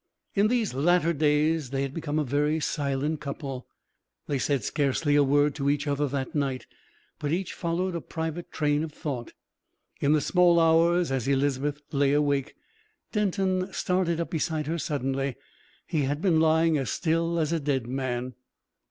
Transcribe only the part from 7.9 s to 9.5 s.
a private train of thought.